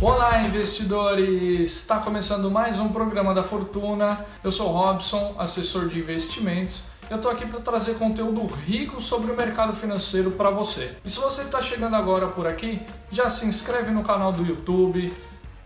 Olá, 0.00 0.42
investidores! 0.42 1.72
Está 1.72 1.98
começando 1.98 2.48
mais 2.48 2.78
um 2.78 2.88
programa 2.88 3.34
da 3.34 3.42
Fortuna. 3.42 4.24
Eu 4.44 4.50
sou 4.52 4.68
Robson, 4.68 5.34
assessor 5.36 5.88
de 5.88 5.98
investimentos. 5.98 6.84
Eu 7.10 7.16
estou 7.16 7.28
aqui 7.28 7.44
para 7.44 7.58
trazer 7.58 7.94
conteúdo 7.94 8.46
rico 8.46 9.02
sobre 9.02 9.32
o 9.32 9.36
mercado 9.36 9.72
financeiro 9.74 10.30
para 10.30 10.50
você. 10.50 10.94
E 11.04 11.10
se 11.10 11.18
você 11.18 11.42
está 11.42 11.60
chegando 11.60 11.96
agora 11.96 12.28
por 12.28 12.46
aqui, 12.46 12.80
já 13.10 13.28
se 13.28 13.44
inscreve 13.44 13.90
no 13.90 14.04
canal 14.04 14.30
do 14.30 14.46
YouTube, 14.46 15.12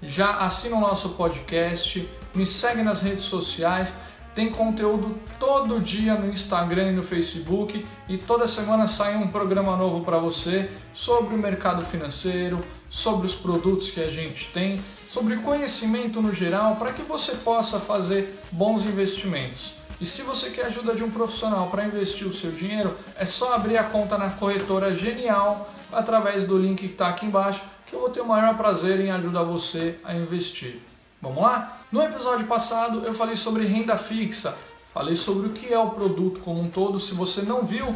já 0.00 0.38
assina 0.38 0.76
o 0.76 0.80
nosso 0.80 1.10
podcast, 1.10 2.08
me 2.34 2.46
segue 2.46 2.82
nas 2.82 3.02
redes 3.02 3.24
sociais 3.24 3.92
tem 4.34 4.50
conteúdo 4.50 5.16
todo 5.38 5.80
dia 5.80 6.14
no 6.14 6.26
Instagram 6.30 6.90
e 6.90 6.92
no 6.92 7.02
Facebook 7.02 7.84
e 8.08 8.16
toda 8.16 8.46
semana 8.46 8.86
sai 8.86 9.16
um 9.16 9.28
programa 9.28 9.76
novo 9.76 10.04
para 10.04 10.18
você 10.18 10.70
sobre 10.94 11.34
o 11.34 11.38
mercado 11.38 11.84
financeiro, 11.84 12.58
sobre 12.88 13.26
os 13.26 13.34
produtos 13.34 13.90
que 13.90 14.00
a 14.00 14.10
gente 14.10 14.48
tem, 14.52 14.80
sobre 15.08 15.36
conhecimento 15.36 16.22
no 16.22 16.32
geral 16.32 16.76
para 16.76 16.92
que 16.92 17.02
você 17.02 17.32
possa 17.36 17.78
fazer 17.78 18.40
bons 18.50 18.84
investimentos. 18.84 19.74
E 20.00 20.06
se 20.06 20.22
você 20.22 20.50
quer 20.50 20.66
ajuda 20.66 20.94
de 20.94 21.04
um 21.04 21.10
profissional 21.10 21.68
para 21.68 21.84
investir 21.84 22.26
o 22.26 22.32
seu 22.32 22.50
dinheiro, 22.50 22.96
é 23.16 23.24
só 23.24 23.54
abrir 23.54 23.76
a 23.76 23.84
conta 23.84 24.18
na 24.18 24.30
corretora 24.30 24.92
Genial 24.92 25.70
através 25.92 26.44
do 26.44 26.58
link 26.58 26.80
que 26.80 26.86
está 26.86 27.08
aqui 27.08 27.26
embaixo, 27.26 27.62
que 27.86 27.94
eu 27.94 28.00
vou 28.00 28.08
ter 28.08 28.20
o 28.20 28.26
maior 28.26 28.56
prazer 28.56 28.98
em 28.98 29.10
ajudar 29.10 29.42
você 29.42 29.98
a 30.02 30.14
investir. 30.14 30.80
Vamos 31.22 31.40
lá? 31.40 31.78
No 31.92 32.02
episódio 32.02 32.48
passado 32.48 33.04
eu 33.06 33.14
falei 33.14 33.36
sobre 33.36 33.64
renda 33.64 33.96
fixa, 33.96 34.56
falei 34.92 35.14
sobre 35.14 35.46
o 35.46 35.50
que 35.50 35.72
é 35.72 35.78
o 35.78 35.90
produto 35.90 36.40
como 36.40 36.60
um 36.60 36.68
todo. 36.68 36.98
Se 36.98 37.14
você 37.14 37.42
não 37.42 37.62
viu, 37.62 37.94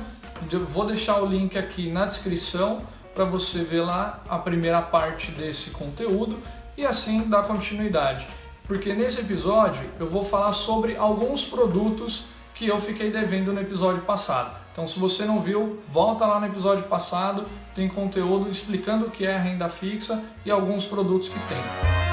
vou 0.69 0.87
deixar 0.87 1.21
o 1.21 1.27
link 1.27 1.59
aqui 1.59 1.91
na 1.91 2.07
descrição 2.07 2.79
para 3.13 3.25
você 3.25 3.65
ver 3.65 3.81
lá 3.81 4.23
a 4.29 4.39
primeira 4.39 4.81
parte 4.81 5.33
desse 5.33 5.71
conteúdo 5.71 6.39
e 6.77 6.87
assim 6.87 7.29
dar 7.29 7.43
continuidade. 7.43 8.29
Porque 8.63 8.95
nesse 8.95 9.23
episódio 9.23 9.83
eu 9.99 10.07
vou 10.07 10.23
falar 10.23 10.53
sobre 10.53 10.97
alguns 10.97 11.45
produtos 11.45 12.27
que 12.55 12.69
eu 12.69 12.79
fiquei 12.79 13.11
devendo 13.11 13.53
no 13.53 13.61
episódio 13.61 14.03
passado. 14.03 14.57
Então, 14.73 14.87
se 14.87 15.01
você 15.01 15.25
não 15.25 15.41
viu, 15.41 15.81
volta 15.89 16.25
lá 16.27 16.39
no 16.39 16.47
episódio 16.47 16.85
passado, 16.85 17.45
tem 17.75 17.89
conteúdo 17.89 18.49
explicando 18.49 19.07
o 19.07 19.11
que 19.11 19.27
é 19.27 19.37
renda 19.37 19.69
fixa 19.69 20.23
e 20.45 20.51
alguns 20.51 20.87
produtos 20.87 21.29
que 21.29 21.39
tem. 21.49 22.06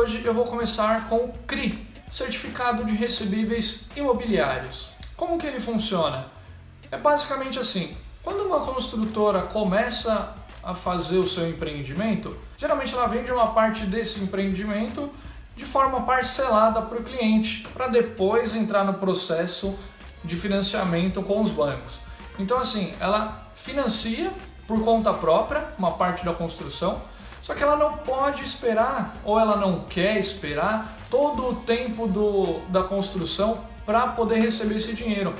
Hoje 0.00 0.22
eu 0.24 0.32
vou 0.32 0.46
começar 0.46 1.10
com 1.10 1.26
o 1.26 1.32
CRI, 1.46 1.86
Certificado 2.10 2.84
de 2.84 2.94
Recebíveis 2.94 3.84
Imobiliários. 3.94 4.92
Como 5.14 5.36
que 5.36 5.46
ele 5.46 5.60
funciona? 5.60 6.28
É 6.90 6.96
basicamente 6.96 7.58
assim, 7.58 7.94
quando 8.22 8.40
uma 8.46 8.60
construtora 8.60 9.42
começa 9.42 10.34
a 10.64 10.74
fazer 10.74 11.18
o 11.18 11.26
seu 11.26 11.46
empreendimento, 11.50 12.34
geralmente 12.56 12.94
ela 12.94 13.06
vende 13.08 13.30
uma 13.30 13.48
parte 13.48 13.84
desse 13.84 14.20
empreendimento 14.20 15.10
de 15.54 15.66
forma 15.66 16.00
parcelada 16.00 16.80
para 16.80 16.98
o 16.98 17.04
cliente, 17.04 17.68
para 17.74 17.86
depois 17.86 18.54
entrar 18.54 18.84
no 18.84 18.94
processo 18.94 19.78
de 20.24 20.34
financiamento 20.34 21.22
com 21.22 21.42
os 21.42 21.50
bancos. 21.50 22.00
Então 22.38 22.58
assim, 22.58 22.94
ela 22.98 23.50
financia 23.54 24.32
por 24.66 24.82
conta 24.82 25.12
própria 25.12 25.68
uma 25.76 25.92
parte 25.92 26.24
da 26.24 26.32
construção, 26.32 27.02
só 27.50 27.56
que 27.56 27.64
ela 27.64 27.74
não 27.74 27.94
pode 27.94 28.44
esperar, 28.44 29.12
ou 29.24 29.36
ela 29.36 29.56
não 29.56 29.80
quer 29.80 30.16
esperar, 30.20 30.96
todo 31.10 31.48
o 31.48 31.56
tempo 31.56 32.06
do, 32.06 32.60
da 32.68 32.84
construção 32.84 33.64
para 33.84 34.06
poder 34.06 34.36
receber 34.36 34.76
esse 34.76 34.94
dinheiro. 34.94 35.34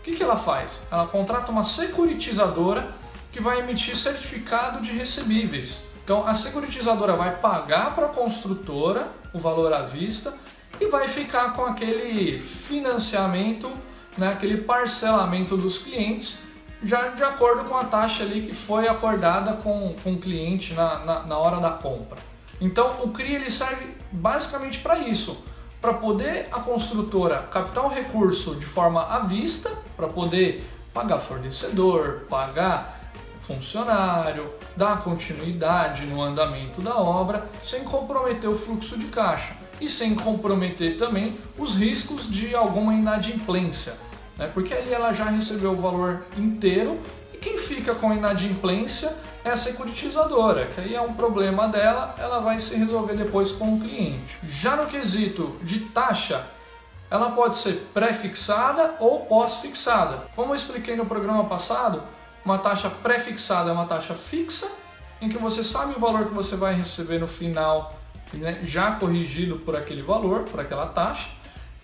O 0.00 0.02
que, 0.02 0.16
que 0.16 0.24
ela 0.24 0.36
faz? 0.36 0.82
Ela 0.90 1.06
contrata 1.06 1.52
uma 1.52 1.62
securitizadora 1.62 2.92
que 3.30 3.40
vai 3.40 3.60
emitir 3.60 3.96
certificado 3.96 4.80
de 4.80 4.90
recebíveis. 4.90 5.86
Então 6.02 6.26
a 6.26 6.34
securitizadora 6.34 7.14
vai 7.14 7.36
pagar 7.36 7.94
para 7.94 8.06
a 8.06 8.08
construtora 8.08 9.06
o 9.32 9.38
valor 9.38 9.72
à 9.72 9.82
vista 9.82 10.34
e 10.80 10.86
vai 10.86 11.06
ficar 11.06 11.52
com 11.52 11.64
aquele 11.64 12.40
financiamento, 12.40 13.70
né, 14.18 14.32
aquele 14.32 14.56
parcelamento 14.56 15.56
dos 15.56 15.78
clientes 15.78 16.40
já 16.84 17.08
de 17.08 17.22
acordo 17.22 17.64
com 17.64 17.76
a 17.76 17.84
taxa 17.84 18.22
ali 18.22 18.42
que 18.42 18.54
foi 18.54 18.88
acordada 18.88 19.54
com, 19.54 19.94
com 20.02 20.12
o 20.12 20.18
cliente 20.18 20.74
na, 20.74 20.98
na, 21.00 21.22
na 21.24 21.38
hora 21.38 21.60
da 21.60 21.70
compra. 21.70 22.18
Então 22.60 23.02
o 23.02 23.10
CRI 23.10 23.34
ele 23.34 23.50
serve 23.50 23.86
basicamente 24.10 24.78
para 24.80 24.98
isso, 24.98 25.44
para 25.80 25.94
poder 25.94 26.48
a 26.52 26.60
construtora 26.60 27.48
captar 27.50 27.84
o 27.84 27.88
recurso 27.88 28.54
de 28.56 28.66
forma 28.66 29.04
à 29.04 29.20
vista, 29.20 29.70
para 29.96 30.06
poder 30.06 30.64
pagar 30.92 31.18
fornecedor, 31.18 32.26
pagar 32.28 33.00
funcionário, 33.40 34.52
dar 34.76 35.02
continuidade 35.02 36.06
no 36.06 36.22
andamento 36.22 36.80
da 36.80 36.96
obra, 36.96 37.48
sem 37.62 37.82
comprometer 37.82 38.48
o 38.48 38.54
fluxo 38.54 38.96
de 38.96 39.06
caixa 39.06 39.56
e 39.80 39.88
sem 39.88 40.14
comprometer 40.14 40.96
também 40.96 41.36
os 41.58 41.74
riscos 41.74 42.30
de 42.30 42.54
alguma 42.54 42.94
inadimplência 42.94 43.94
né? 44.42 44.50
porque 44.52 44.74
ali 44.74 44.92
ela 44.92 45.12
já 45.12 45.26
recebeu 45.26 45.72
o 45.72 45.76
valor 45.76 46.24
inteiro 46.36 46.98
e 47.32 47.38
quem 47.38 47.56
fica 47.56 47.94
com 47.94 48.10
a 48.10 48.14
inadimplência 48.14 49.14
é 49.44 49.50
a 49.50 49.56
securitizadora, 49.56 50.66
que 50.66 50.80
aí 50.80 50.94
é 50.94 51.00
um 51.00 51.12
problema 51.14 51.68
dela, 51.68 52.14
ela 52.18 52.40
vai 52.40 52.58
se 52.58 52.74
resolver 52.76 53.14
depois 53.14 53.52
com 53.52 53.74
o 53.74 53.80
cliente. 53.80 54.38
Já 54.44 54.76
no 54.76 54.86
quesito 54.86 55.56
de 55.62 55.80
taxa, 55.80 56.44
ela 57.10 57.30
pode 57.30 57.56
ser 57.56 57.88
pré-fixada 57.94 58.96
ou 58.98 59.26
pós-fixada. 59.26 60.24
Como 60.34 60.52
eu 60.52 60.56
expliquei 60.56 60.96
no 60.96 61.06
programa 61.06 61.44
passado, 61.44 62.02
uma 62.44 62.58
taxa 62.58 62.90
pré-fixada 62.90 63.70
é 63.70 63.72
uma 63.72 63.86
taxa 63.86 64.14
fixa, 64.14 64.70
em 65.20 65.28
que 65.28 65.38
você 65.38 65.62
sabe 65.62 65.94
o 65.96 66.00
valor 66.00 66.26
que 66.26 66.34
você 66.34 66.56
vai 66.56 66.74
receber 66.74 67.18
no 67.18 67.28
final, 67.28 67.96
né, 68.34 68.60
já 68.64 68.92
corrigido 68.92 69.58
por 69.58 69.76
aquele 69.76 70.02
valor, 70.02 70.44
por 70.44 70.58
aquela 70.58 70.86
taxa. 70.86 71.28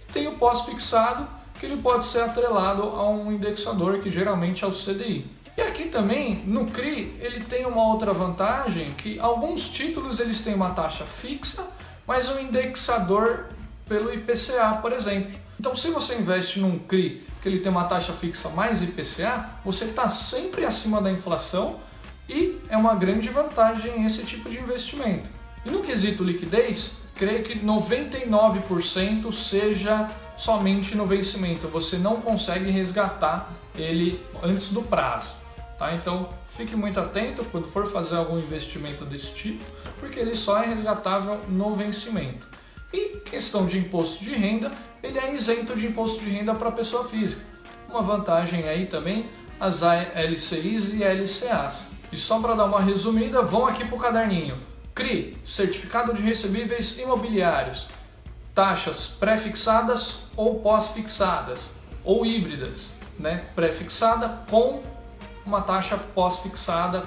E 0.01 0.13
tem 0.13 0.27
o 0.27 0.39
pós-fixado, 0.39 1.38
que 1.59 1.67
ele 1.67 1.77
pode 1.77 2.05
ser 2.05 2.21
atrelado 2.21 2.83
a 2.83 3.09
um 3.09 3.33
indexador 3.33 3.99
que 3.99 4.11
geralmente 4.11 4.65
é 4.65 4.67
o 4.67 4.73
CDI. 4.73 5.27
E 5.57 5.61
aqui 5.61 5.87
também 5.87 6.45
no 6.47 6.67
CRI 6.67 7.17
ele 7.21 7.41
tem 7.41 7.67
uma 7.67 7.83
outra 7.83 8.13
vantagem 8.13 8.93
que 8.93 9.19
alguns 9.19 9.69
títulos 9.69 10.21
eles 10.21 10.41
têm 10.41 10.55
uma 10.55 10.71
taxa 10.71 11.05
fixa, 11.05 11.67
mas 12.07 12.29
um 12.29 12.39
indexador 12.39 13.47
pelo 13.87 14.13
IPCA, 14.13 14.79
por 14.81 14.93
exemplo. 14.93 15.33
Então 15.59 15.75
se 15.75 15.91
você 15.91 16.15
investe 16.15 16.61
num 16.61 16.79
CRI 16.79 17.27
que 17.43 17.49
ele 17.49 17.59
tem 17.59 17.73
uma 17.73 17.85
taxa 17.85 18.13
fixa 18.13 18.49
mais 18.51 18.83
IPCA, 18.83 19.49
você 19.65 19.87
está 19.87 20.09
sempre 20.09 20.65
acima 20.65 21.01
da 21.01 21.11
inflação 21.11 21.81
e 22.29 22.61
é 22.69 22.77
uma 22.77 22.95
grande 22.95 23.29
vantagem 23.29 24.05
esse 24.05 24.25
tipo 24.25 24.49
de 24.49 24.61
investimento. 24.61 25.29
E 25.65 25.71
no 25.71 25.83
quesito 25.83 26.23
liquidez, 26.23 26.99
creio 27.17 27.43
que 27.43 27.59
99% 27.59 29.33
seja 29.33 30.09
somente 30.39 30.95
no 30.95 31.05
vencimento. 31.05 31.67
Você 31.69 31.99
não 31.99 32.21
consegue 32.21 32.71
resgatar 32.71 33.53
ele 33.77 34.23
antes 34.41 34.71
do 34.71 34.81
prazo. 34.83 35.33
Tá? 35.77 35.93
Então 35.93 36.29
fique 36.45 36.77
muito 36.77 36.99
atento 36.99 37.45
quando 37.47 37.67
for 37.67 37.91
fazer 37.91 38.17
algum 38.17 38.39
investimento 38.39 39.05
desse 39.05 39.35
tipo, 39.35 39.63
porque 39.99 40.19
ele 40.19 40.35
só 40.35 40.63
é 40.63 40.67
resgatável 40.67 41.41
no 41.49 41.75
vencimento. 41.75 42.47
E 42.93 43.19
questão 43.19 43.67
de 43.67 43.79
imposto 43.79 44.25
de 44.25 44.35
renda, 44.35 44.71
ele 45.03 45.19
é 45.19 45.35
isento 45.35 45.77
de 45.77 45.87
imposto 45.87 46.25
de 46.25 46.31
renda 46.31 46.55
para 46.55 46.71
pessoa 46.71 47.05
física. 47.05 47.45
Uma 47.89 48.01
vantagem 48.01 48.65
aí 48.65 48.87
também 48.87 49.27
as 49.61 49.83
LCIs 49.83 50.95
e 50.95 51.03
LCAs. 51.03 51.91
E 52.13 52.17
só 52.17 52.41
para 52.41 52.55
dar 52.55 52.65
uma 52.65 52.81
resumida, 52.81 53.43
vão 53.43 53.67
aqui 53.67 53.85
para 53.85 53.97
o 53.97 53.99
caderninho. 53.99 54.57
CRI, 54.95 55.37
Certificado 55.45 56.13
de 56.13 56.23
Recebíveis 56.23 56.99
Imobiliários 56.99 57.89
taxas 58.59 59.07
pré-fixadas 59.07 60.25
ou 60.37 60.59
pós-fixadas, 60.59 61.71
ou 62.03 62.27
híbridas, 62.27 62.91
né? 63.17 63.45
pré-fixada 63.55 64.41
com 64.51 64.83
uma 65.47 65.61
taxa 65.63 65.97
pós-fixada 65.97 67.05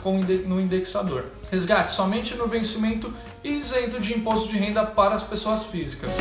no 0.47 0.61
indexador. 0.61 1.25
Resgate 1.51 1.91
somente 1.91 2.35
no 2.35 2.47
vencimento 2.47 3.13
e 3.43 3.49
isento 3.49 3.99
de 3.99 4.17
imposto 4.17 4.47
de 4.47 4.57
renda 4.57 4.85
para 4.85 5.13
as 5.13 5.23
pessoas 5.23 5.65
físicas. 5.65 6.13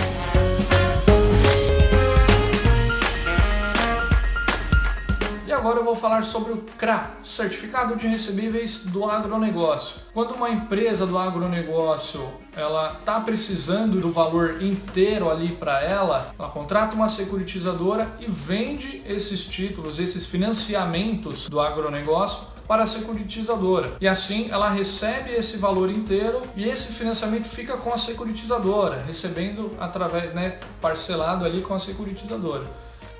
Agora 5.60 5.78
eu 5.78 5.84
vou 5.84 5.94
falar 5.94 6.22
sobre 6.22 6.54
o 6.54 6.64
CRA, 6.78 7.10
Certificado 7.22 7.94
de 7.94 8.06
Recebíveis 8.06 8.86
do 8.86 9.04
Agronegócio. 9.04 10.00
Quando 10.14 10.34
uma 10.34 10.48
empresa 10.48 11.06
do 11.06 11.18
agronegócio 11.18 12.26
ela 12.56 12.96
está 12.98 13.20
precisando 13.20 14.00
do 14.00 14.10
valor 14.10 14.62
inteiro 14.62 15.30
ali 15.30 15.48
para 15.48 15.82
ela, 15.82 16.34
ela 16.38 16.48
contrata 16.48 16.96
uma 16.96 17.08
securitizadora 17.08 18.10
e 18.18 18.24
vende 18.26 19.02
esses 19.04 19.46
títulos, 19.46 19.98
esses 19.98 20.24
financiamentos 20.24 21.46
do 21.50 21.60
agronegócio 21.60 22.46
para 22.66 22.84
a 22.84 22.86
securitizadora. 22.86 23.98
E 24.00 24.08
assim 24.08 24.48
ela 24.50 24.70
recebe 24.70 25.30
esse 25.30 25.58
valor 25.58 25.90
inteiro 25.90 26.40
e 26.56 26.64
esse 26.64 26.94
financiamento 26.94 27.44
fica 27.44 27.76
com 27.76 27.92
a 27.92 27.98
securitizadora, 27.98 29.04
recebendo 29.06 29.72
através, 29.78 30.34
né, 30.34 30.58
parcelado 30.80 31.44
ali 31.44 31.60
com 31.60 31.74
a 31.74 31.78
securitizadora. 31.78 32.64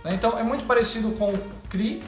Né? 0.02 0.14
Então 0.14 0.38
é 0.38 0.42
muito 0.42 0.64
parecido 0.64 1.10
com 1.12 1.34
o 1.34 1.38
CRI, 1.68 2.02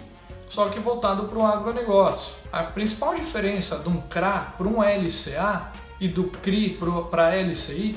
só 0.52 0.68
que 0.68 0.78
voltado 0.78 1.24
para 1.24 1.38
o 1.38 1.46
agronegócio. 1.46 2.34
A 2.52 2.62
principal 2.62 3.14
diferença 3.14 3.78
de 3.78 3.88
um 3.88 4.02
CRA 4.02 4.52
para 4.58 4.68
um 4.68 4.82
LCA 4.82 5.72
e 5.98 6.08
do 6.08 6.24
CRI 6.24 6.78
para 7.10 7.34
LCI 7.34 7.96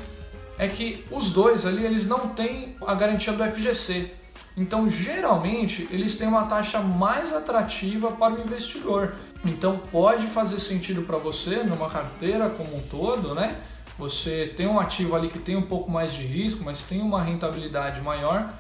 é 0.58 0.66
que 0.70 1.04
os 1.12 1.32
dois 1.32 1.66
ali 1.66 1.84
eles 1.84 2.08
não 2.08 2.30
têm 2.30 2.78
a 2.88 2.96
garantia 2.96 3.34
do 3.34 3.44
FGC. 3.44 4.10
Então, 4.56 4.90
geralmente, 4.90 5.86
eles 5.92 6.16
têm 6.16 6.30
uma 6.30 6.46
taxa 6.46 6.80
mais 6.80 7.34
atrativa 7.34 8.10
para 8.14 8.36
o 8.36 8.40
investidor. 8.40 9.16
Então, 9.44 9.78
pode 9.92 10.26
fazer 10.28 10.58
sentido 10.60 11.02
para 11.02 11.18
você 11.18 11.62
numa 11.62 11.90
carteira 11.90 12.50
como 12.50 12.78
um 12.78 12.82
todo, 12.84 13.36
né? 13.36 13.58
Você 14.00 14.54
tem 14.56 14.66
um 14.66 14.80
ativo 14.80 15.14
ali 15.14 15.28
que 15.28 15.40
tem 15.40 15.58
um 15.58 15.64
pouco 15.64 15.92
mais 15.92 16.14
de 16.14 16.26
risco, 16.26 16.64
mas 16.64 16.84
tem 16.84 17.02
uma 17.02 17.22
rentabilidade 17.22 18.00
maior 18.00 18.54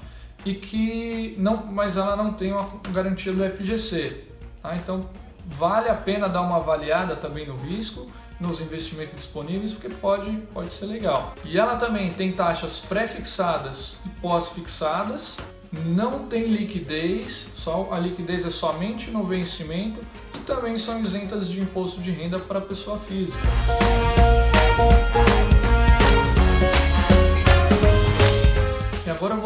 e 0.45 0.53
que 0.53 1.35
não, 1.39 1.65
mas 1.65 1.97
ela 1.97 2.15
não 2.15 2.33
tem 2.33 2.53
uma 2.53 2.69
garantia 2.91 3.33
do 3.33 3.43
FGC. 3.43 4.25
Tá? 4.61 4.75
Então, 4.75 5.01
vale 5.47 5.89
a 5.89 5.95
pena 5.95 6.29
dar 6.29 6.41
uma 6.41 6.57
avaliada 6.57 7.15
também 7.15 7.47
no 7.47 7.57
risco 7.57 8.09
nos 8.39 8.59
investimentos 8.59 9.15
disponíveis, 9.15 9.73
porque 9.73 9.89
pode, 9.89 10.31
pode 10.53 10.71
ser 10.71 10.85
legal. 10.85 11.33
E 11.43 11.57
ela 11.57 11.77
também 11.77 12.11
tem 12.11 12.31
taxas 12.31 12.79
pré-fixadas 12.79 13.97
e 14.05 14.09
pós-fixadas, 14.21 15.37
não 15.85 16.27
tem 16.27 16.47
liquidez, 16.47 17.49
só 17.55 17.89
a 17.91 17.99
liquidez 17.99 18.45
é 18.45 18.49
somente 18.49 19.09
no 19.09 19.23
vencimento 19.23 19.99
e 20.33 20.39
também 20.39 20.77
são 20.77 20.99
isentas 21.01 21.49
de 21.49 21.59
imposto 21.59 22.01
de 22.01 22.11
renda 22.11 22.39
para 22.39 22.61
pessoa 22.61 22.97
física. 22.97 23.39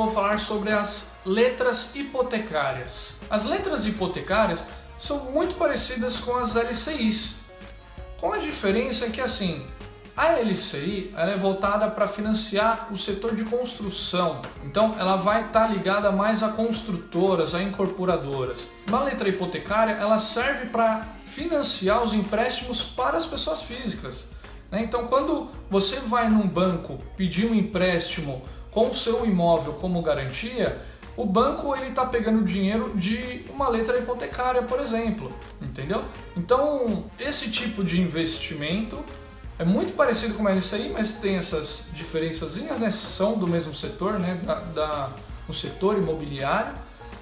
Vou 0.09 0.13
falar 0.13 0.39
sobre 0.39 0.71
as 0.71 1.11
letras 1.23 1.95
hipotecárias. 1.95 3.15
As 3.29 3.45
letras 3.45 3.85
hipotecárias 3.85 4.63
são 4.97 5.25
muito 5.25 5.55
parecidas 5.55 6.17
com 6.17 6.35
as 6.35 6.55
LCIs, 6.55 7.41
com 8.19 8.33
a 8.33 8.37
diferença 8.37 9.09
que 9.09 9.21
assim, 9.21 9.65
a 10.17 10.39
LCI 10.39 11.13
ela 11.15 11.31
é 11.31 11.37
voltada 11.37 11.89
para 11.91 12.07
financiar 12.07 12.87
o 12.91 12.97
setor 12.97 13.35
de 13.35 13.43
construção, 13.45 14.41
então 14.63 14.95
ela 14.99 15.15
vai 15.15 15.45
estar 15.45 15.67
tá 15.67 15.71
ligada 15.71 16.11
mais 16.11 16.41
a 16.41 16.49
construtoras, 16.49 17.53
a 17.53 17.61
incorporadoras. 17.61 18.67
Na 18.87 19.03
letra 19.03 19.29
hipotecária, 19.29 19.93
ela 19.93 20.17
serve 20.17 20.65
para 20.65 21.07
financiar 21.23 22.01
os 22.01 22.13
empréstimos 22.13 22.81
para 22.81 23.15
as 23.15 23.25
pessoas 23.25 23.61
físicas. 23.61 24.27
Né? 24.71 24.81
Então, 24.83 25.07
quando 25.07 25.49
você 25.69 25.97
vai 25.99 26.27
num 26.27 26.47
banco 26.47 26.97
pedir 27.15 27.45
um 27.45 27.53
empréstimo 27.53 28.41
com 28.71 28.89
o 28.89 28.93
seu 28.93 29.25
imóvel 29.25 29.73
como 29.73 30.01
garantia, 30.01 30.79
o 31.17 31.25
banco 31.25 31.75
ele 31.75 31.87
está 31.87 32.05
pegando 32.05 32.43
dinheiro 32.43 32.93
de 32.95 33.43
uma 33.49 33.67
letra 33.67 33.97
hipotecária, 33.97 34.63
por 34.63 34.79
exemplo, 34.79 35.33
entendeu? 35.61 36.03
Então 36.37 37.05
esse 37.19 37.51
tipo 37.51 37.83
de 37.83 37.99
investimento 37.99 38.97
é 39.57 39.65
muito 39.65 39.93
parecido 39.93 40.35
com 40.35 40.47
a 40.47 40.51
LCI, 40.51 40.89
mas 40.93 41.15
tem 41.15 41.35
essas 41.35 41.87
diferençazinhas, 41.91 42.79
né? 42.79 42.89
São 42.89 43.37
do 43.37 43.45
mesmo 43.45 43.75
setor, 43.75 44.17
né? 44.17 44.39
Da, 44.45 44.55
da 44.55 45.09
no 45.45 45.53
setor 45.53 45.97
imobiliário, 45.97 46.73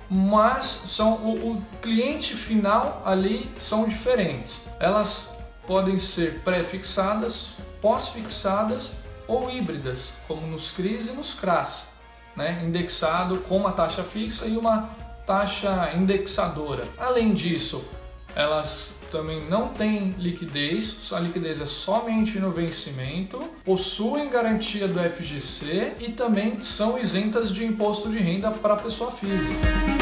mas 0.09 0.63
são 0.85 1.13
o, 1.25 1.53
o 1.53 1.61
cliente 1.81 2.35
final 2.35 3.01
ali 3.05 3.49
são 3.57 3.87
diferentes. 3.87 4.67
Elas 4.79 5.37
podem 5.65 5.97
ser 5.97 6.41
pré-fixadas, 6.41 7.53
pós-fixadas 7.81 8.99
ou 9.27 9.49
híbridas, 9.49 10.13
como 10.27 10.45
nos 10.47 10.71
CRIs 10.71 11.09
e 11.09 11.13
nos 11.13 11.33
CRAS 11.33 11.97
né, 12.37 12.61
indexado 12.63 13.37
com 13.39 13.57
uma 13.57 13.71
taxa 13.71 14.03
fixa 14.03 14.45
e 14.45 14.55
uma 14.55 14.91
taxa 15.25 15.91
indexadora. 15.95 16.87
Além 16.97 17.33
disso, 17.33 17.83
elas 18.35 18.93
também 19.11 19.49
não 19.49 19.69
têm 19.69 20.13
liquidez, 20.19 21.11
a 21.11 21.19
liquidez 21.19 21.59
é 21.59 21.65
somente 21.65 22.39
no 22.39 22.51
vencimento, 22.51 23.39
possuem 23.65 24.29
garantia 24.29 24.87
do 24.87 24.99
FGC 24.99 25.95
e 25.99 26.11
também 26.11 26.61
são 26.61 26.99
isentas 26.99 27.51
de 27.51 27.65
imposto 27.65 28.09
de 28.09 28.19
renda 28.19 28.51
para 28.51 28.75
pessoa 28.75 29.09
física. 29.09 29.96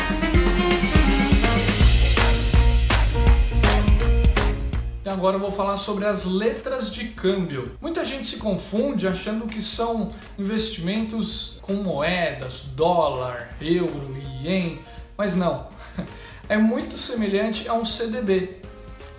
Agora 5.15 5.37
eu 5.37 5.39
vou 5.39 5.51
falar 5.51 5.77
sobre 5.77 6.05
as 6.05 6.25
letras 6.25 6.91
de 6.91 7.07
câmbio. 7.07 7.71
Muita 7.79 8.05
gente 8.05 8.27
se 8.27 8.35
confunde 8.37 9.07
achando 9.07 9.47
que 9.47 9.61
são 9.61 10.11
investimentos 10.37 11.57
com 11.61 11.73
moedas, 11.75 12.65
dólar, 12.75 13.55
euro, 13.61 14.13
ien, 14.43 14.79
mas 15.17 15.35
não. 15.35 15.67
É 16.47 16.59
muito 16.59 16.95
semelhante 16.95 17.67
a 17.67 17.73
um 17.73 17.83
CDB. 17.83 18.57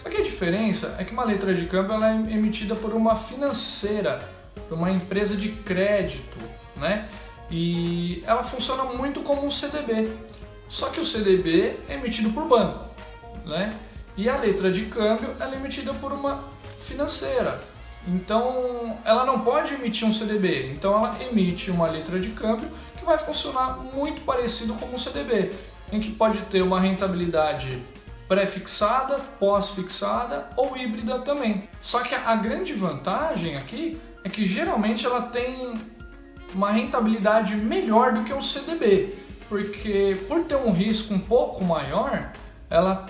Só 0.01 0.09
que 0.09 0.19
a 0.19 0.23
diferença 0.23 0.95
é 0.97 1.03
que 1.03 1.13
uma 1.13 1.25
letra 1.25 1.53
de 1.53 1.67
câmbio 1.67 1.95
ela 1.95 2.09
é 2.09 2.15
emitida 2.15 2.77
por 2.77 2.95
uma 2.95 3.17
financeira, 3.17 4.21
por 4.69 4.79
uma 4.79 4.93
empresa 4.93 5.35
de 5.35 5.49
crédito, 5.49 6.39
né? 6.77 7.09
E 7.51 8.23
ela 8.25 8.45
funciona 8.45 8.85
muito 8.85 9.23
como 9.23 9.45
um 9.45 9.51
CDB. 9.51 10.09
Só 10.69 10.89
que 10.91 11.01
o 11.01 11.05
CDB 11.05 11.81
é 11.89 11.95
emitido 11.95 12.31
por 12.31 12.47
banco, 12.47 12.89
né? 13.45 13.71
E 14.17 14.29
a 14.29 14.37
letra 14.37 14.71
de 14.71 14.87
câmbio 14.87 15.37
ela 15.39 15.55
é 15.55 15.59
emitida 15.59 15.93
por 15.95 16.13
uma 16.13 16.45
financeira. 16.79 17.61
Então, 18.07 18.99
ela 19.05 19.25
não 19.25 19.41
pode 19.41 19.75
emitir 19.75 20.07
um 20.07 20.13
CDB. 20.13 20.73
Então, 20.73 20.97
ela 20.97 21.23
emite 21.23 21.71
uma 21.71 21.89
letra 21.89 22.21
de 22.21 22.31
câmbio 22.31 22.69
que 22.97 23.05
vai 23.05 23.19
funcionar 23.19 23.79
muito 23.79 24.23
parecido 24.23 24.75
com 24.75 24.87
um 24.87 24.99
CDB, 24.99 25.53
em 25.91 25.99
que 25.99 26.13
pode 26.13 26.39
ter 26.43 26.63
uma 26.63 26.81
rentabilidade 26.81 27.83
pré-fixada, 28.29 29.19
pós-fixada 29.39 30.49
ou 30.57 30.77
híbrida 30.77 31.19
também. 31.21 31.69
Só 31.81 32.01
que 32.01 32.15
a 32.15 32.35
grande 32.37 32.75
vantagem 32.75 33.57
aqui 33.57 33.99
é 34.25 34.29
que 34.29 34.45
geralmente 34.45 35.05
ela 35.07 35.23
tem 35.23 35.75
uma 36.55 36.71
rentabilidade 36.71 37.57
melhor 37.57 38.13
do 38.13 38.25
que 38.25 38.33
um 38.33 38.41
CDB, 38.41 39.15
porque 39.49 40.17
por 40.27 40.45
ter 40.45 40.57
um 40.57 40.73
risco 40.73 41.15
um 41.15 41.19
pouco 41.19 41.65
maior, 41.65 42.33
ela 42.71 43.07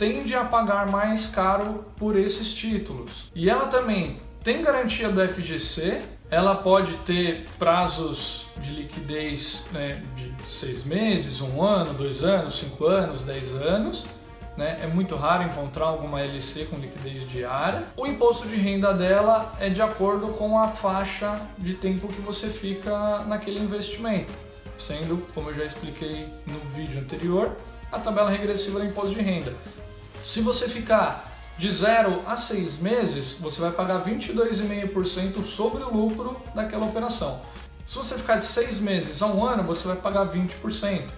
tende 0.00 0.34
a 0.34 0.42
pagar 0.42 0.90
mais 0.90 1.26
caro 1.26 1.84
por 1.98 2.16
esses 2.16 2.54
títulos. 2.54 3.30
E 3.34 3.50
ela 3.50 3.66
também 3.66 4.18
tem 4.42 4.62
garantia 4.62 5.10
do 5.10 5.20
FGC, 5.28 6.00
ela 6.30 6.54
pode 6.54 6.94
ter 6.98 7.44
prazos 7.58 8.46
de 8.56 8.72
liquidez 8.72 9.68
né, 9.72 10.02
de 10.16 10.32
seis 10.50 10.84
meses, 10.84 11.42
um 11.42 11.62
ano, 11.62 11.92
dois 11.92 12.24
anos, 12.24 12.54
cinco 12.54 12.86
anos, 12.86 13.20
dez 13.20 13.54
anos. 13.54 14.06
Né? 14.56 14.78
É 14.82 14.86
muito 14.86 15.16
raro 15.16 15.42
encontrar 15.42 15.84
alguma 15.84 16.22
LC 16.22 16.64
com 16.64 16.76
liquidez 16.76 17.28
diária. 17.28 17.84
O 17.94 18.06
imposto 18.06 18.48
de 18.48 18.56
renda 18.56 18.94
dela 18.94 19.52
é 19.60 19.68
de 19.68 19.82
acordo 19.82 20.28
com 20.28 20.58
a 20.58 20.68
faixa 20.68 21.34
de 21.58 21.74
tempo 21.74 22.08
que 22.08 22.22
você 22.22 22.48
fica 22.48 23.18
naquele 23.26 23.60
investimento, 23.60 24.32
sendo, 24.78 25.26
como 25.34 25.50
eu 25.50 25.54
já 25.54 25.64
expliquei 25.66 26.26
no 26.46 26.58
vídeo 26.74 26.98
anterior, 26.98 27.54
a 27.92 27.98
tabela 27.98 28.30
regressiva 28.30 28.78
do 28.78 28.86
imposto 28.86 29.14
de 29.14 29.20
renda. 29.20 29.52
Se 30.22 30.42
você 30.42 30.68
ficar 30.68 31.26
de 31.56 31.70
0 31.70 32.22
a 32.26 32.36
6 32.36 32.78
meses, 32.78 33.38
você 33.40 33.60
vai 33.60 33.72
pagar 33.72 34.04
22,5% 34.04 35.44
sobre 35.44 35.82
o 35.82 35.90
lucro 35.90 36.36
daquela 36.54 36.84
operação. 36.84 37.40
Se 37.86 37.96
você 37.96 38.16
ficar 38.16 38.36
de 38.36 38.44
6 38.44 38.80
meses 38.80 39.22
a 39.22 39.26
um 39.26 39.44
ano, 39.44 39.62
você 39.62 39.88
vai 39.88 39.96
pagar 39.96 40.26
20%. 40.28 41.08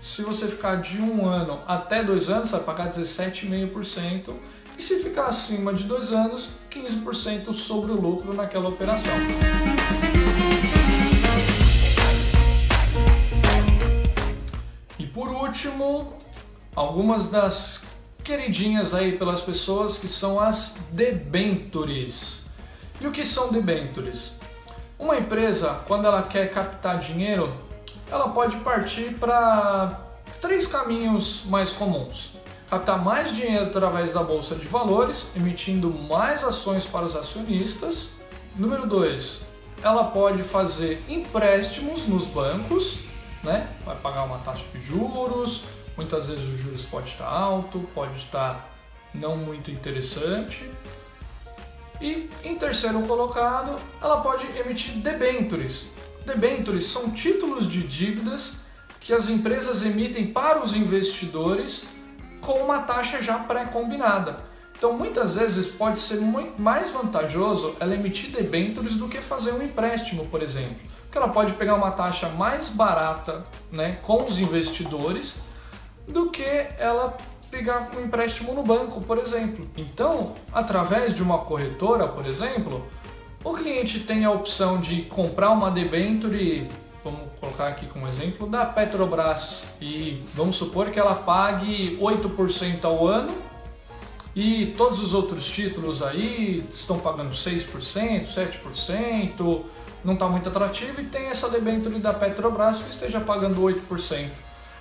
Se 0.00 0.22
você 0.22 0.48
ficar 0.48 0.76
de 0.76 1.00
um 1.00 1.26
ano 1.26 1.60
até 1.66 2.02
dois 2.02 2.28
anos, 2.28 2.48
você 2.48 2.56
vai 2.56 2.64
pagar 2.64 2.90
17,5%. 2.90 4.34
E 4.76 4.82
se 4.82 4.98
ficar 5.00 5.26
acima 5.26 5.72
de 5.72 5.84
dois 5.84 6.12
anos, 6.12 6.50
15% 6.70 7.52
sobre 7.52 7.92
o 7.92 8.00
lucro 8.00 8.34
naquela 8.34 8.68
operação. 8.68 9.12
E 14.98 15.06
por 15.06 15.28
último, 15.28 16.14
algumas 16.74 17.28
das 17.28 17.91
queridinhas 18.22 18.94
aí 18.94 19.12
pelas 19.12 19.40
pessoas 19.40 19.98
que 19.98 20.08
são 20.08 20.40
as 20.40 20.76
debentures. 20.90 22.44
E 23.00 23.06
o 23.06 23.10
que 23.10 23.24
são 23.24 23.50
debentures? 23.50 24.36
Uma 24.98 25.18
empresa, 25.18 25.80
quando 25.86 26.06
ela 26.06 26.22
quer 26.22 26.50
captar 26.50 26.98
dinheiro, 26.98 27.52
ela 28.10 28.28
pode 28.28 28.56
partir 28.58 29.14
para 29.14 29.98
três 30.40 30.66
caminhos 30.66 31.44
mais 31.46 31.72
comuns. 31.72 32.30
Captar 32.70 33.02
mais 33.02 33.34
dinheiro 33.34 33.66
através 33.66 34.12
da 34.12 34.22
bolsa 34.22 34.54
de 34.54 34.66
valores, 34.66 35.26
emitindo 35.36 35.90
mais 35.90 36.44
ações 36.44 36.86
para 36.86 37.04
os 37.04 37.16
acionistas. 37.16 38.12
Número 38.54 38.86
dois, 38.86 39.44
ela 39.82 40.04
pode 40.04 40.42
fazer 40.42 41.02
empréstimos 41.08 42.06
nos 42.06 42.26
bancos, 42.26 42.98
né? 43.42 43.68
Vai 43.84 43.96
pagar 43.96 44.24
uma 44.24 44.38
taxa 44.38 44.64
de 44.72 44.80
juros, 44.80 45.64
Muitas 45.96 46.28
vezes 46.28 46.44
o 46.44 46.56
juros 46.56 46.84
pode 46.84 47.08
estar 47.08 47.26
alto, 47.26 47.80
pode 47.94 48.16
estar 48.16 48.70
não 49.14 49.36
muito 49.36 49.70
interessante. 49.70 50.70
E 52.00 52.28
em 52.42 52.56
terceiro 52.56 53.00
colocado, 53.02 53.76
ela 54.00 54.20
pode 54.20 54.46
emitir 54.58 54.94
debentures. 54.94 55.90
Debentures 56.24 56.86
são 56.86 57.10
títulos 57.10 57.68
de 57.68 57.82
dívidas 57.82 58.54
que 59.00 59.12
as 59.12 59.28
empresas 59.28 59.84
emitem 59.84 60.32
para 60.32 60.62
os 60.62 60.74
investidores 60.74 61.86
com 62.40 62.54
uma 62.54 62.82
taxa 62.82 63.20
já 63.20 63.38
pré-combinada. 63.38 64.36
Então, 64.76 64.92
muitas 64.92 65.36
vezes 65.36 65.68
pode 65.68 66.00
ser 66.00 66.20
muito 66.20 66.60
mais 66.60 66.90
vantajoso 66.90 67.76
ela 67.78 67.94
emitir 67.94 68.30
debêntures 68.30 68.96
do 68.96 69.08
que 69.08 69.18
fazer 69.18 69.52
um 69.52 69.62
empréstimo, 69.62 70.26
por 70.26 70.42
exemplo. 70.42 70.76
Porque 71.02 71.18
ela 71.18 71.28
pode 71.28 71.52
pegar 71.52 71.74
uma 71.74 71.92
taxa 71.92 72.28
mais 72.30 72.68
barata 72.68 73.44
né, 73.70 73.98
com 74.02 74.24
os 74.24 74.40
investidores 74.40 75.36
do 76.06 76.30
que 76.30 76.42
ela 76.78 77.16
pegar 77.50 77.90
um 77.94 78.02
empréstimo 78.02 78.54
no 78.54 78.62
banco, 78.62 79.00
por 79.02 79.18
exemplo. 79.18 79.68
Então, 79.76 80.32
através 80.52 81.12
de 81.12 81.22
uma 81.22 81.38
corretora, 81.38 82.08
por 82.08 82.26
exemplo, 82.26 82.84
o 83.44 83.52
cliente 83.52 84.00
tem 84.00 84.24
a 84.24 84.30
opção 84.30 84.80
de 84.80 85.02
comprar 85.02 85.50
uma 85.50 85.70
debenture, 85.70 86.66
vamos 87.04 87.20
colocar 87.38 87.68
aqui 87.68 87.86
como 87.86 88.08
exemplo, 88.08 88.46
da 88.46 88.64
Petrobras 88.64 89.66
e 89.80 90.22
vamos 90.34 90.56
supor 90.56 90.90
que 90.90 90.98
ela 90.98 91.14
pague 91.14 91.98
8% 92.00 92.84
ao 92.84 93.06
ano 93.06 93.36
e 94.34 94.72
todos 94.78 95.00
os 95.00 95.12
outros 95.12 95.46
títulos 95.46 96.02
aí 96.02 96.66
estão 96.70 96.98
pagando 96.98 97.34
6%, 97.34 98.24
7%, 98.24 99.62
não 100.02 100.14
está 100.14 100.26
muito 100.26 100.48
atrativo 100.48 101.02
e 101.02 101.04
tem 101.04 101.26
essa 101.26 101.50
debenture 101.50 101.98
da 101.98 102.14
Petrobras 102.14 102.82
que 102.82 102.90
esteja 102.90 103.20
pagando 103.20 103.60
8%. 103.60 104.30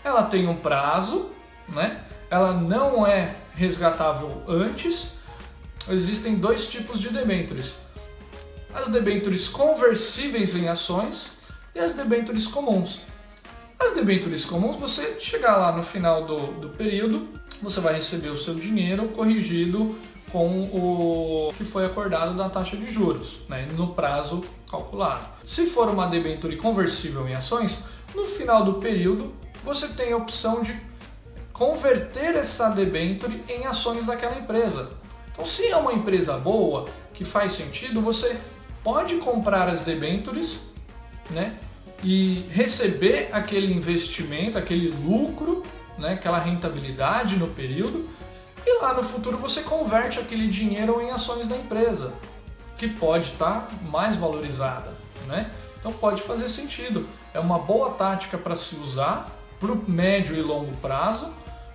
Ela 0.03 0.24
tem 0.24 0.48
um 0.48 0.55
prazo, 0.55 1.29
né? 1.70 2.03
ela 2.31 2.53
não 2.53 3.05
é 3.05 3.36
resgatável 3.53 4.41
antes. 4.48 5.15
Existem 5.89 6.36
dois 6.36 6.67
tipos 6.67 7.01
de 7.01 7.10
debêntures: 7.10 7.75
as 8.74 8.88
debêntures 8.88 9.50
conversíveis 9.50 10.55
em 10.55 10.70
ações 10.70 11.38
e 11.75 11.79
as 11.79 11.93
debêntures 11.93 12.48
comuns. 12.48 13.01
As 13.77 13.93
debêntures 13.93 14.46
comuns, 14.46 14.77
você 14.77 15.20
chegar 15.20 15.58
lá 15.58 15.72
no 15.72 15.84
final 15.84 16.25
do, 16.25 16.38
do 16.38 16.70
período, 16.70 17.27
você 17.62 17.81
vai 17.81 17.96
receber 17.96 18.29
o 18.29 18.38
seu 18.38 18.53
dinheiro 18.53 19.08
corrigido 19.10 19.96
com 20.31 20.62
o 20.63 21.53
que 21.58 21.63
foi 21.65 21.86
acordado 21.86 22.38
da 22.38 22.48
taxa 22.48 22.77
de 22.77 22.89
juros, 22.89 23.39
né, 23.50 23.67
no 23.75 23.88
prazo 23.88 24.41
calculado. 24.70 25.27
Se 25.43 25.65
for 25.65 25.89
uma 25.89 26.08
debenture 26.08 26.55
conversível 26.55 27.27
em 27.27 27.34
ações, 27.34 27.84
no 28.15 28.25
final 28.25 28.63
do 28.63 28.75
período 28.75 29.34
você 29.63 29.87
tem 29.89 30.13
a 30.13 30.17
opção 30.17 30.61
de 30.61 30.79
converter 31.53 32.35
essa 32.35 32.69
debenture 32.69 33.43
em 33.47 33.65
ações 33.65 34.05
daquela 34.05 34.37
empresa. 34.37 34.89
Então, 35.31 35.45
se 35.45 35.67
é 35.67 35.77
uma 35.77 35.93
empresa 35.93 36.37
boa, 36.37 36.85
que 37.13 37.23
faz 37.23 37.53
sentido, 37.53 38.01
você 38.01 38.37
pode 38.83 39.17
comprar 39.17 39.67
as 39.67 39.83
debentures, 39.83 40.61
né? 41.29 41.55
E 42.03 42.47
receber 42.51 43.29
aquele 43.31 43.71
investimento, 43.71 44.57
aquele 44.57 44.89
lucro, 44.89 45.61
né? 45.97 46.13
Aquela 46.13 46.39
rentabilidade 46.39 47.37
no 47.37 47.47
período. 47.47 48.09
E 48.65 48.79
lá 48.81 48.93
no 48.93 49.03
futuro 49.03 49.37
você 49.37 49.61
converte 49.61 50.19
aquele 50.19 50.47
dinheiro 50.47 51.01
em 51.01 51.11
ações 51.11 51.47
da 51.47 51.55
empresa, 51.55 52.13
que 52.77 52.87
pode 52.87 53.33
estar 53.33 53.67
tá 53.67 53.75
mais 53.83 54.15
valorizada, 54.15 54.93
né? 55.27 55.51
Então 55.79 55.91
pode 55.93 56.21
fazer 56.21 56.47
sentido. 56.47 57.07
É 57.33 57.39
uma 57.39 57.59
boa 57.59 57.91
tática 57.91 58.37
para 58.37 58.55
se 58.55 58.75
usar 58.75 59.40
para 59.61 59.71
o 59.71 59.89
médio 59.89 60.35
e 60.35 60.41
longo 60.41 60.75
prazo 60.77 61.31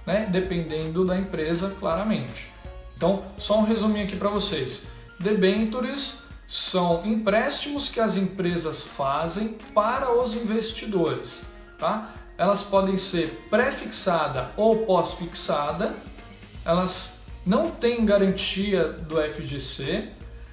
né? 0.06 0.28
dependendo 0.30 1.04
da 1.04 1.18
empresa, 1.18 1.74
claramente. 1.80 2.48
Então, 2.96 3.22
só 3.36 3.58
um 3.58 3.64
resuminho 3.64 4.06
aqui 4.06 4.16
para 4.16 4.30
vocês. 4.30 4.84
Debentures 5.18 6.22
são 6.46 7.04
empréstimos 7.04 7.88
que 7.88 7.98
as 7.98 8.16
empresas 8.16 8.82
fazem 8.82 9.56
para 9.74 10.12
os 10.12 10.34
investidores. 10.34 11.42
Tá? 11.76 12.14
Elas 12.38 12.62
podem 12.62 12.96
ser 12.96 13.46
pré-fixada 13.50 14.50
ou 14.56 14.86
pós-fixada, 14.86 15.94
elas 16.64 17.18
não 17.44 17.70
têm 17.70 18.04
garantia 18.04 18.84
do 18.84 19.20
FGC, 19.20 20.08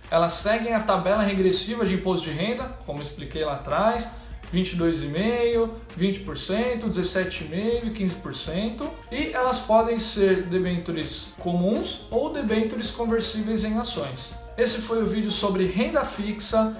elas 0.10 0.34
seguem 0.34 0.74
a 0.74 0.80
tabela 0.80 1.24
regressiva 1.24 1.86
de 1.86 1.96
imposto 1.96 2.30
de 2.30 2.36
renda, 2.36 2.66
como 2.86 3.02
expliquei 3.02 3.44
lá 3.44 3.56
atrás, 3.56 4.10
22,5%, 4.54 5.70
20%, 6.00 6.90
17,5% 6.90 7.86
e 7.86 7.90
15%. 7.90 8.88
E 9.12 9.32
elas 9.34 9.60
podem 9.60 9.98
ser 9.98 10.44
debêntures 10.44 11.34
comuns 11.40 12.06
ou 12.12 12.32
debêntures 12.32 12.92
conversíveis 12.92 13.64
em 13.64 13.78
ações. 13.78 14.34
Esse 14.58 14.80
foi 14.82 15.02
o 15.02 15.06
vídeo 15.06 15.32
sobre 15.32 15.66
renda 15.66 16.04
fixa. 16.06 16.78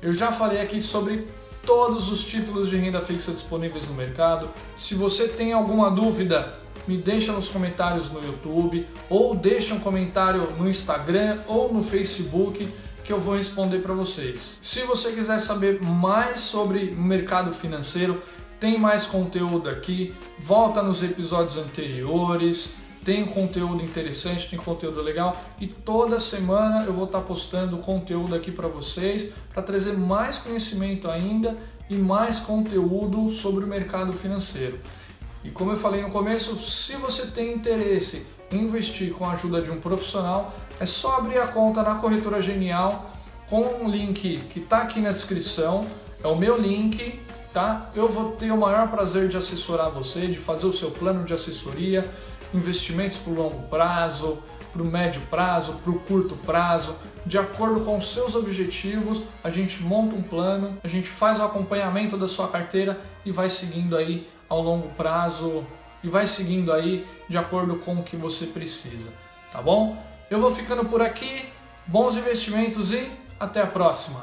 Eu 0.00 0.12
já 0.12 0.30
falei 0.30 0.60
aqui 0.60 0.80
sobre 0.80 1.26
todos 1.66 2.10
os 2.10 2.24
títulos 2.24 2.70
de 2.70 2.76
renda 2.76 3.00
fixa 3.00 3.32
disponíveis 3.32 3.86
no 3.88 3.94
mercado. 3.94 4.48
Se 4.76 4.94
você 4.94 5.26
tem 5.26 5.52
alguma 5.52 5.90
dúvida, 5.90 6.54
me 6.86 6.96
deixa 6.96 7.32
nos 7.32 7.48
comentários 7.48 8.10
no 8.10 8.24
YouTube 8.24 8.86
ou 9.08 9.34
deixa 9.34 9.74
um 9.74 9.80
comentário 9.80 10.42
no 10.58 10.68
Instagram 10.68 11.42
ou 11.46 11.72
no 11.72 11.82
Facebook 11.82 12.66
que 13.10 13.14
eu 13.14 13.18
vou 13.18 13.34
responder 13.34 13.80
para 13.80 13.92
vocês. 13.92 14.56
Se 14.62 14.82
você 14.82 15.10
quiser 15.10 15.40
saber 15.40 15.82
mais 15.82 16.38
sobre 16.38 16.92
mercado 16.92 17.52
financeiro, 17.52 18.22
tem 18.60 18.78
mais 18.78 19.04
conteúdo 19.04 19.68
aqui, 19.68 20.14
volta 20.38 20.80
nos 20.80 21.02
episódios 21.02 21.56
anteriores, 21.56 22.74
tem 23.04 23.24
conteúdo 23.24 23.82
interessante, 23.82 24.48
tem 24.48 24.56
conteúdo 24.56 25.02
legal 25.02 25.34
e 25.60 25.66
toda 25.66 26.20
semana 26.20 26.84
eu 26.84 26.92
vou 26.92 27.06
estar 27.06 27.22
postando 27.22 27.78
conteúdo 27.78 28.32
aqui 28.32 28.52
para 28.52 28.68
vocês 28.68 29.32
para 29.52 29.60
trazer 29.60 29.94
mais 29.94 30.38
conhecimento 30.38 31.10
ainda 31.10 31.56
e 31.88 31.96
mais 31.96 32.38
conteúdo 32.38 33.28
sobre 33.28 33.64
o 33.64 33.66
mercado 33.66 34.12
financeiro. 34.12 34.78
E 35.42 35.50
como 35.50 35.72
eu 35.72 35.76
falei 35.76 36.02
no 36.02 36.10
começo, 36.10 36.58
se 36.58 36.96
você 36.96 37.26
tem 37.26 37.54
interesse 37.54 38.26
em 38.52 38.58
investir 38.58 39.12
com 39.12 39.24
a 39.24 39.32
ajuda 39.32 39.62
de 39.62 39.70
um 39.70 39.80
profissional, 39.80 40.54
é 40.78 40.84
só 40.84 41.16
abrir 41.16 41.38
a 41.38 41.46
conta 41.46 41.82
na 41.82 41.94
Corretora 41.94 42.40
Genial 42.42 43.10
com 43.48 43.62
um 43.62 43.88
link 43.88 44.38
que 44.50 44.60
está 44.60 44.78
aqui 44.78 45.00
na 45.00 45.12
descrição. 45.12 45.86
É 46.22 46.26
o 46.26 46.36
meu 46.36 46.60
link, 46.60 47.20
tá? 47.52 47.90
Eu 47.94 48.08
vou 48.08 48.32
ter 48.32 48.50
o 48.52 48.56
maior 48.56 48.88
prazer 48.88 49.28
de 49.28 49.36
assessorar 49.36 49.90
você, 49.90 50.26
de 50.26 50.38
fazer 50.38 50.66
o 50.66 50.72
seu 50.72 50.90
plano 50.90 51.24
de 51.24 51.32
assessoria, 51.32 52.08
investimentos 52.52 53.16
para 53.16 53.32
o 53.32 53.36
longo 53.36 53.62
prazo, 53.68 54.38
para 54.72 54.82
o 54.82 54.84
médio 54.84 55.22
prazo, 55.30 55.74
para 55.82 55.90
o 55.90 55.98
curto 56.00 56.36
prazo, 56.36 56.94
de 57.26 57.38
acordo 57.38 57.80
com 57.80 57.96
os 57.96 58.12
seus 58.12 58.34
objetivos, 58.34 59.22
a 59.42 59.50
gente 59.50 59.82
monta 59.82 60.14
um 60.14 60.22
plano, 60.22 60.78
a 60.82 60.88
gente 60.88 61.08
faz 61.08 61.38
o 61.38 61.42
acompanhamento 61.42 62.16
da 62.16 62.26
sua 62.26 62.48
carteira 62.48 63.00
e 63.24 63.32
vai 63.32 63.48
seguindo 63.48 63.96
aí 63.96 64.28
ao 64.50 64.60
longo 64.60 64.88
prazo 64.90 65.64
e 66.02 66.08
vai 66.08 66.26
seguindo 66.26 66.72
aí 66.72 67.06
de 67.28 67.38
acordo 67.38 67.76
com 67.76 67.94
o 67.94 68.02
que 68.02 68.16
você 68.16 68.46
precisa, 68.46 69.10
tá 69.50 69.62
bom? 69.62 69.96
Eu 70.30 70.40
vou 70.40 70.50
ficando 70.50 70.84
por 70.84 71.00
aqui, 71.00 71.48
bons 71.86 72.16
investimentos 72.16 72.92
e 72.92 73.10
até 73.38 73.62
a 73.62 73.66
próxima! 73.66 74.22